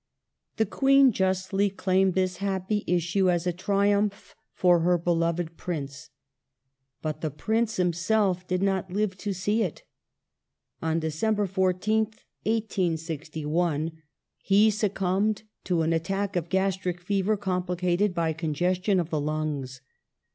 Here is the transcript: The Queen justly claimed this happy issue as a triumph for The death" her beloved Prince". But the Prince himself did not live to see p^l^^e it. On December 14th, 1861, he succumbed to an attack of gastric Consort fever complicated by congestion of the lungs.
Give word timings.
The 0.57 0.65
Queen 0.65 1.11
justly 1.11 1.69
claimed 1.69 2.15
this 2.15 2.37
happy 2.37 2.83
issue 2.87 3.29
as 3.29 3.45
a 3.45 3.53
triumph 3.53 4.33
for 4.51 4.79
The 4.79 4.79
death" 4.81 4.85
her 4.87 4.97
beloved 4.97 5.57
Prince". 5.57 6.09
But 7.03 7.21
the 7.21 7.29
Prince 7.29 7.75
himself 7.75 8.47
did 8.47 8.63
not 8.63 8.91
live 8.91 9.15
to 9.19 9.31
see 9.31 9.59
p^l^^e 9.59 9.63
it. 9.65 9.83
On 10.81 10.97
December 10.99 11.45
14th, 11.45 12.15
1861, 12.45 13.91
he 14.41 14.71
succumbed 14.71 15.43
to 15.65 15.83
an 15.83 15.93
attack 15.93 16.35
of 16.35 16.49
gastric 16.49 16.95
Consort 16.95 17.07
fever 17.07 17.37
complicated 17.37 18.15
by 18.15 18.33
congestion 18.33 18.99
of 18.99 19.11
the 19.11 19.21
lungs. 19.21 19.81